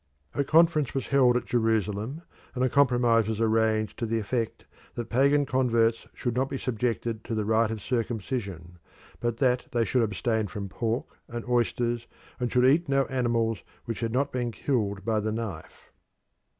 A 0.33 0.43
conference 0.43 0.95
was 0.95 1.09
held 1.09 1.37
at 1.37 1.45
Jerusalem, 1.45 2.23
and 2.55 2.63
a 2.63 2.69
compromise 2.69 3.27
was 3.27 3.39
arranged 3.39 3.99
to 3.99 4.07
the 4.07 4.17
effect 4.17 4.65
that 4.95 5.11
pagan 5.11 5.45
converts 5.45 6.07
should 6.15 6.33
not 6.35 6.49
be 6.49 6.57
subjected 6.57 7.23
to 7.25 7.35
the 7.35 7.45
rite 7.45 7.69
of 7.69 7.83
circumcision, 7.83 8.79
but 9.19 9.37
that 9.37 9.67
they 9.73 9.85
should 9.85 10.01
abstain 10.01 10.47
from 10.47 10.69
pork 10.69 11.05
and 11.27 11.47
oysters 11.47 12.07
and 12.39 12.51
should 12.51 12.65
eat 12.65 12.89
no 12.89 13.03
animals 13.11 13.59
which 13.85 13.99
had 13.99 14.11
not 14.11 14.31
been 14.31 14.49
killed 14.51 15.05
by 15.05 15.19
the 15.19 15.31
knife. 15.31 15.91